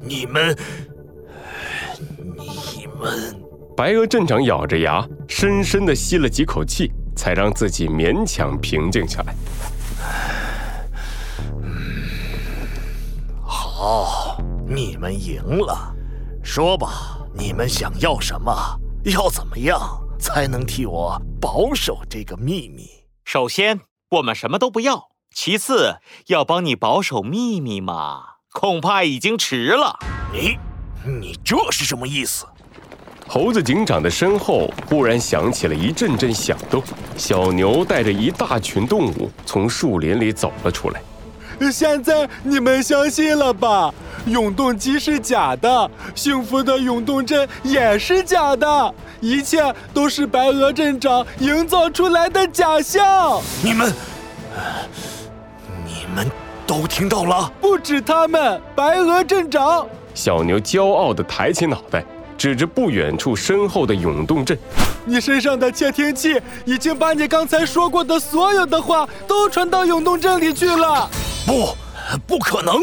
[0.00, 0.56] 你们，
[2.36, 3.34] 你们……
[3.76, 9.34] 白鹅镇长咬着牙，深深的吸了几口气，才让自己勉强平静下来。
[13.40, 15.94] 好，你们赢了。
[16.42, 18.52] 说吧，你们想要什么？
[19.04, 19.78] 要怎么样
[20.18, 22.88] 才能替我保守这个秘密？
[23.24, 23.80] 首先，
[24.10, 29.98] 我们什么都不要；其次，要帮你保守秘密嘛，恐怕已经迟了。
[30.32, 30.56] 你，
[31.04, 32.46] 你这是什么意思？
[33.26, 36.82] 猴子警长的身后忽然响起了一阵阵响动，
[37.16, 41.02] 小牛带着一大群动物从树林里走了出来。
[41.70, 43.92] 现在你们相信了吧？
[44.26, 53.42] 永动机是假的，幸福的永动镇也是假的，一切都是白鹅镇长营造出来的假象。
[53.62, 53.92] 你们，
[55.84, 56.30] 你们
[56.68, 57.50] 都听到了？
[57.62, 59.88] 不止他们，白鹅镇长。
[60.14, 62.04] 小牛骄傲地抬起脑袋。
[62.36, 64.56] 指着不远处身后的永动镇，
[65.04, 71.10] 你身上的窃听器已经把你刚才说过的所有的话都传到永动镇里去了。
[71.44, 71.74] 不，
[72.28, 72.76] 不可能！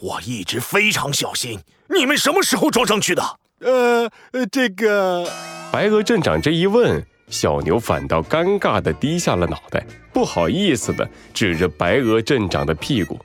[0.00, 1.58] 我一直非常小心。
[1.88, 3.22] 你们什么时候装上去的？
[3.60, 4.10] 呃，
[4.52, 5.26] 这个……
[5.72, 7.02] 白鹅镇长这一问。
[7.30, 13.18] 小牛反倒尴尬地低下了脑袋，不好意思地指着白鹅镇长的屁股。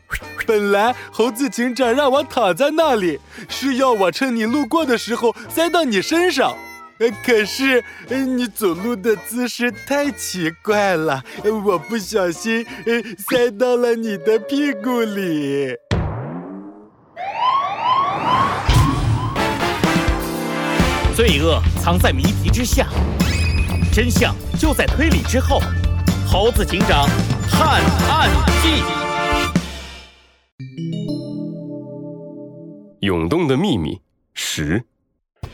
[0.46, 6.56] 本来猴子警长让我躺在那里，是要我趁你路过的时候塞到你身上。
[7.00, 11.22] 呃，可是你走路的姿势太奇怪了，
[11.66, 12.66] 我不小心
[13.18, 15.76] 塞到了你的屁股里。
[21.16, 22.88] 罪恶藏在谜题之下。
[23.96, 25.62] 真相就在推理之后，
[26.30, 27.08] 《猴子警长
[27.50, 28.30] 探案
[28.62, 28.82] 记》。
[33.00, 33.98] 涌动的秘密
[34.34, 34.84] 十，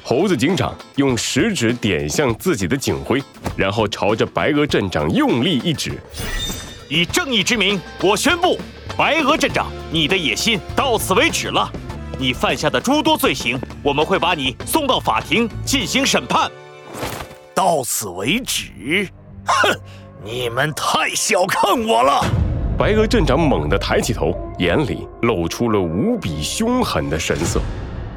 [0.03, 3.21] 猴子警长用食指点向自己的警徽，
[3.55, 6.01] 然后朝着白鹅镇长用力一指
[6.89, 8.59] ：“以正义之名，我宣布，
[8.97, 11.71] 白鹅镇长，你的野心到此为止了。
[12.17, 16.51] 你犯下的诸多罪行，我们会把你送到法庭进行审判。”
[17.53, 19.07] 到此为止！
[19.45, 19.79] 哼，
[20.23, 22.23] 你们太小看我了！
[22.77, 27.61] 白鹅镇长猛地抬起头，眼里露出了无比凶狠的神色。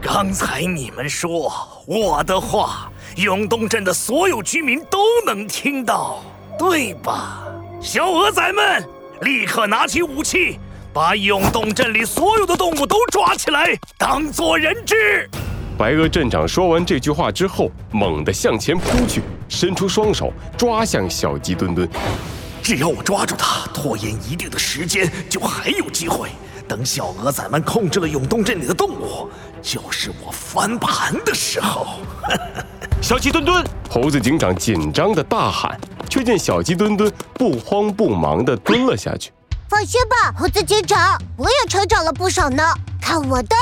[0.01, 1.53] 刚才你们说
[1.87, 6.23] 我的话，永东镇的所有居民都能听到，
[6.59, 7.43] 对吧？
[7.81, 8.89] 小鹅仔们，
[9.23, 10.59] 立刻拿起武器，
[10.93, 15.29] 把永东镇里所有的动物都抓起来，当做人质！
[15.77, 21.89] 白鹅镇长说完这句话之后，猛地向前扑去，伸出双手抓向小鸡墩墩。
[22.63, 26.31] 只要我抓住它，拖延一定的时间，就还有机会。
[26.69, 29.29] 等小鹅仔们控制了永动镇里的动物，
[29.61, 31.99] 就是我翻盘的时候。
[33.03, 39.33] 小鸡墩墩，猴子警长紧张的大喊，却见小鸡墩墩不慌不忙的蹲了下去。
[39.69, 42.63] 放心吧，猴子警长，我也成长了不少呢。
[43.01, 43.57] 看我的！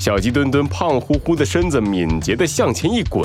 [0.00, 3.22] 小鸡墩墩胖乎乎的身子敏捷地向前一滚，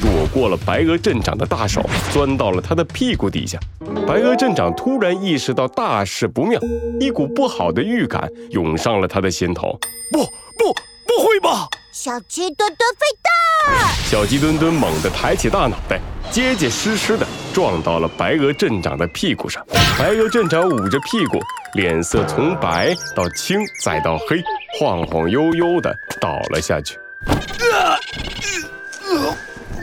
[0.00, 3.58] 躲过了白鹅镇长的大手，钻到了他的屁股底下。
[4.06, 6.58] 白鹅镇长突然意识到大事不妙，
[6.98, 9.78] 一股不好的预感涌上了他的心头。
[10.10, 10.72] 不不，
[11.06, 11.68] 不会吧！
[11.92, 13.94] 小鸡墩墩飞弹！
[14.06, 19.62] 小鸡墩墩猛地抬起大脑袋，结结实实地撞到了白鹅镇长的屁股上。
[19.98, 21.38] 白鹅镇长捂着屁股，
[21.74, 24.42] 脸色从白到青再到黑。
[24.78, 26.98] 晃晃悠悠的倒了下去。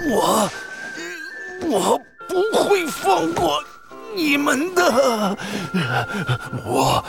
[0.10, 0.50] 我
[1.70, 3.64] 我不会放过
[4.14, 5.38] 你们的，
[6.66, 7.04] 我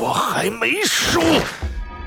[0.00, 1.20] 我还没输。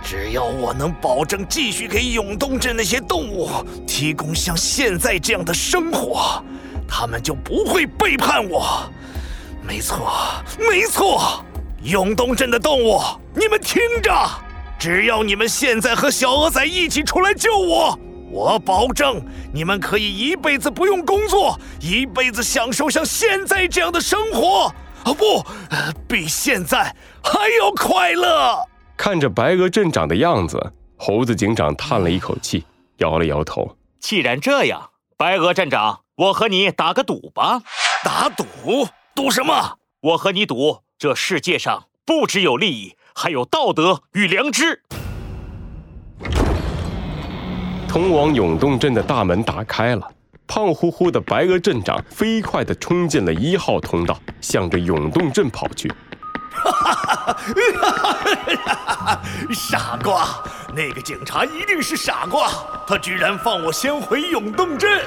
[0.03, 3.49] 只要我能保证继续给永东镇那些动物
[3.85, 6.43] 提供像现在这样的生活，
[6.87, 8.91] 他们就不会背叛我。
[9.61, 10.11] 没错，
[10.57, 11.45] 没错，
[11.83, 12.99] 永东镇的动物，
[13.33, 14.11] 你们听着。
[14.77, 17.97] 只要你们现在和小鹅仔一起出来救我，
[18.31, 19.21] 我保证
[19.53, 24.73] 你们可以一辈子不用工作，一辈子享受像现在这样的生活。
[25.03, 25.45] 啊，不，
[26.07, 26.93] 比现在
[27.23, 28.57] 还要快乐。
[28.97, 32.65] 看着白鹅镇长的样子，猴子警长叹了一口气，
[32.97, 33.77] 摇了摇头。
[34.01, 37.61] 既然这样，白鹅镇长，我和你打个赌吧。
[38.03, 38.45] 打赌？
[39.15, 39.77] 赌什么？
[40.01, 42.97] 我和你赌，这世界上不只有利益。
[43.15, 44.83] 还有道德与良知。
[47.87, 50.11] 通往永动镇的大门打开了，
[50.47, 55.91] 胖乎乎的白鹅镇长飞快地冲进了一号通道，向着永动镇跑去。
[59.53, 60.41] 傻瓜，
[60.73, 62.49] 那个警察一定是傻瓜，
[62.87, 65.01] 他居然放我先回永动镇。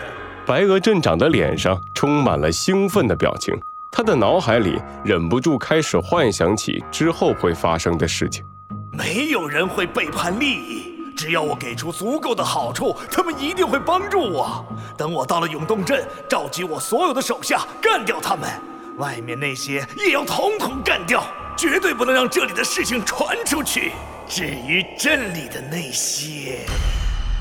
[0.44, 3.58] 白鹅镇长的脸上充满了兴奋的表情，
[3.94, 8.42] 他的脑海里忍不住开始幻想起之后会发生的事情。
[8.90, 14.64] 没有人会背叛利益，只要我给出足够的好处，他们一定会帮助我。
[14.96, 18.48] 等我到了永动镇，召集我所有的手下，干掉他们。
[18.96, 21.22] 外面那些也要统统干掉，
[21.54, 23.92] 绝对不能让这里的事情传出去。
[24.26, 26.60] 至于镇里的那些，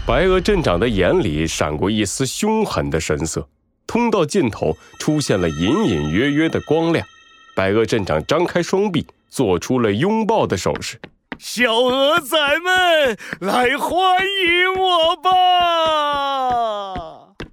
[0.06, 3.48] 白鹅镇长的眼里闪过一丝凶狠的神色，
[3.92, 7.06] 通道尽头出现了隐隐约约的光亮。
[7.54, 10.98] 白鹅镇长张开双臂，做出了拥抱的手势。
[11.38, 14.18] 小鹅仔们，来欢
[14.48, 15.32] 迎我吧！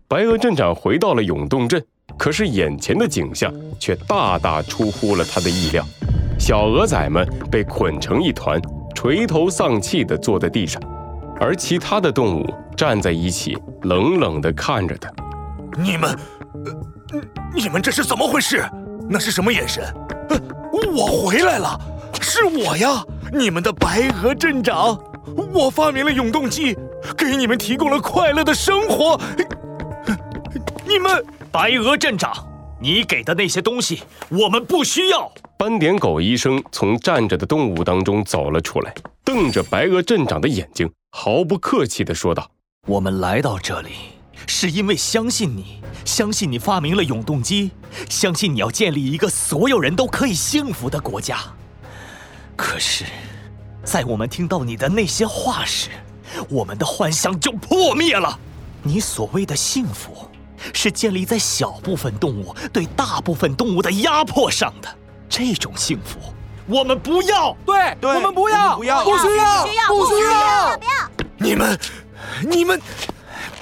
[0.06, 1.84] 白鹅镇长回到了永动镇。
[2.16, 5.84] 可是眼前的景象却大大出乎了他的意料，
[6.38, 8.62] 小鹅仔们被捆成一团，
[8.94, 10.80] 垂头丧气地坐在地上，
[11.40, 12.46] 而其他的动物
[12.76, 15.12] 站在一起，冷冷地看着他。
[15.78, 16.18] 你们，
[17.54, 18.68] 你们这是怎么回事？
[19.08, 19.84] 那是什么眼神？
[20.28, 20.38] 呃
[20.94, 21.78] 我回来了，
[22.20, 24.98] 是我呀，你们的白鹅镇长。
[25.52, 26.76] 我发明了永动机，
[27.16, 29.20] 给你们提供了快乐的生活。
[30.86, 31.24] 你们。
[31.50, 32.30] 白鹅镇长，
[32.78, 35.32] 你给的那些东西我们不需要。
[35.56, 38.94] 斑点狗医生从站着的动物当中走了出来，
[39.24, 42.50] 瞪着白鹅镇长的眼睛，毫不客气地说道
[42.86, 43.88] ：“我们来到这里，
[44.46, 47.72] 是因为相信你，相信你发明了永动机，
[48.08, 51.38] 相信你要建立一个所有人都可以幸福的国家。
[52.56, 53.04] 可是，
[53.84, 55.90] 在我们听到你的那些话时，
[56.48, 58.38] 我们的幻想就破灭了。
[58.82, 60.28] 你所谓的幸福。”
[60.74, 64.88] 是建立在小部分动物对大部分动物的压迫上的
[65.28, 66.18] 这种幸福，
[66.66, 67.56] 我们不要。
[67.64, 70.80] 对，我们不要，不要，不需要，不需要。
[71.36, 71.78] 你们，
[72.42, 72.82] 你们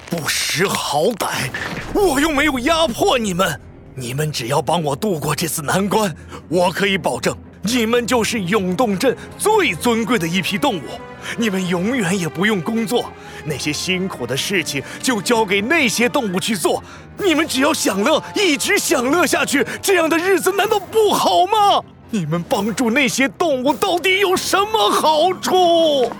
[0.08, 1.50] 不识好歹！
[1.94, 3.60] 我又没有压迫你们，
[3.94, 6.14] 你们只要帮我度过这次难关，
[6.48, 10.82] 我可以保证，你们就是永动镇最尊贵的一批动物。
[11.36, 13.04] 你们永远也不用工作，
[13.44, 16.82] 那些辛苦的事情就交给那些动物去做。
[17.18, 21.82] 你们只要享乐，一直享乐下去，这样的日子难道不好吗？
[22.10, 26.12] 你们帮助那些动物到底有什么好处？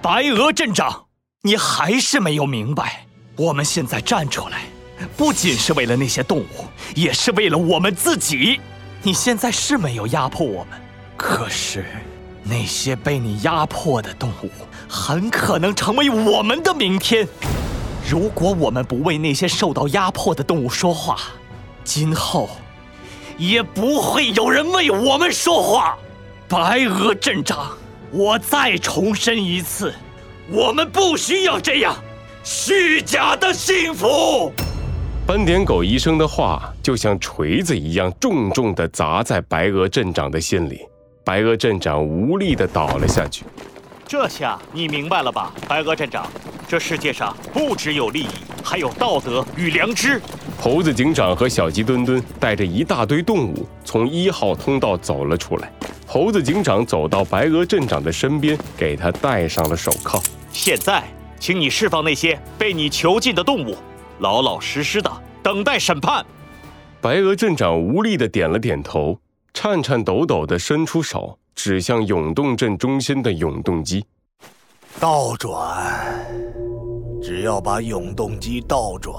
[0.00, 1.04] 白鹅镇长，
[1.42, 3.04] 你还是没有明白，
[3.38, 4.64] 我们现在站出来，
[5.16, 8.60] 不仅是为了那些动物，也是为了我们自己。
[9.00, 10.78] 你现在是没有压迫我们，
[11.16, 11.86] 可是。
[12.42, 14.50] 那些被你压迫的动物，
[14.88, 17.28] 很可能成为我们的明天。
[18.10, 21.18] 如果我们不为那些受到压迫的动物说话，
[21.84, 22.48] 今后
[23.36, 25.96] 也不会有人为我们说话。
[26.48, 27.76] 白鹅镇长，
[28.10, 29.94] 我再重申一次，
[30.50, 31.94] 我们不需要这样
[32.50, 34.50] 虚假的幸福。
[35.26, 40.80] 斑点狗医生的话就像锤子一样，重重地砸在白鹅镇长的心里。
[41.22, 43.44] 白鹅镇长无力地倒了下去。
[44.06, 46.26] 这下你明白了吧，白鹅镇长？
[46.66, 48.28] 这世界上不只有利益，
[48.64, 50.18] 还有道德与良知。
[50.58, 55.70] 猴子警长和小鸡墩墩带着一大堆动物从一号通道走了出来。
[56.06, 60.18] 猴子警长走到白鹅镇长的身边，给他戴上了手铐。
[60.50, 61.04] 现在，
[61.38, 63.76] 请你释放那些被你囚禁的动物，
[64.18, 65.10] 老老实实的
[65.42, 66.24] 等待审判。
[67.00, 69.18] 白鹅镇长无力的点了点头。
[69.54, 74.04] 颤颤抖抖的伸出手，指向永动镇中心的永动机。
[75.00, 76.24] 倒转，
[77.20, 79.16] 只要把永动机倒转，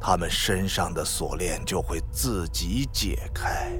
[0.00, 3.70] 他们身上的锁链就会自己解开。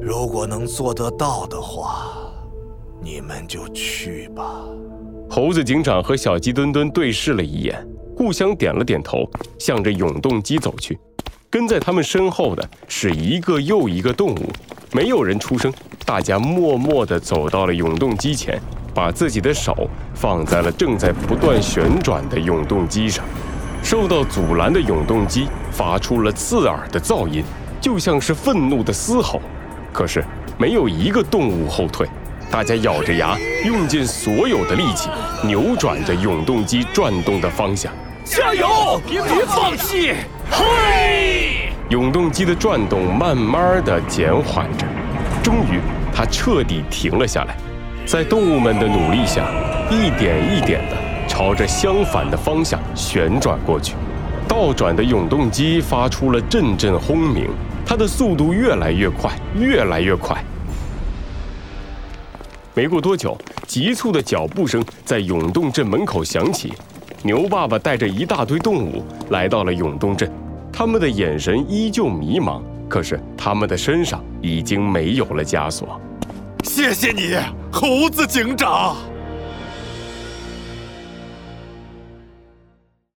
[0.00, 2.32] 如果能做得到的话，
[3.02, 4.64] 你们就去吧。
[5.30, 10.98] 猴子警长和小鸡墩墩对视了一眼，互相点了点头，向着永动机走去。
[11.50, 14.50] 跟在他们身后的是一个又一个动物，
[14.92, 15.72] 没有人出声。
[16.06, 18.58] 大家默默地走到了永动机前，
[18.94, 23.22] 把自己的手放在了正在不断旋转的永动机上。
[23.82, 27.44] 受到阻拦的永动机发出了刺耳的噪音，
[27.82, 29.40] 就像是愤怒的嘶吼。
[29.92, 30.24] 可是
[30.58, 32.08] 没有一个动物后退，
[32.50, 35.10] 大家咬着牙，用尽所有的力气，
[35.44, 37.92] 扭转着永动机转动的方向。
[38.24, 39.00] 加油！
[39.06, 40.14] 别放弃！
[40.50, 41.70] 嘿！
[41.90, 44.86] 永动机的转动慢慢的减缓着，
[45.42, 45.78] 终于，
[46.14, 47.56] 它彻底停了下来。
[48.06, 49.46] 在动物们的努力下，
[49.90, 50.96] 一点一点的
[51.28, 53.94] 朝着相反的方向旋转过去。
[54.46, 57.48] 倒转的永动机发出了阵阵轰鸣，
[57.86, 60.42] 它的速度越来越快，越来越快。
[62.78, 66.72] 没过多久，急促的脚步声在永动镇门口响起。
[67.24, 70.30] 牛爸爸带着一大堆动物来到了永动镇，
[70.72, 76.00] 他们的眼神依旧迷茫，可是他们的身上已经没有了枷锁。
[76.62, 77.34] 谢谢你，
[77.72, 78.94] 猴子警长。